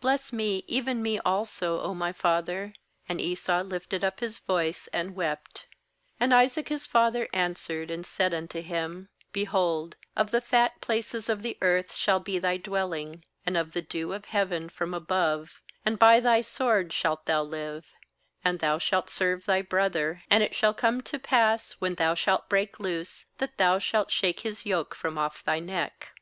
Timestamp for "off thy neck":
25.18-26.12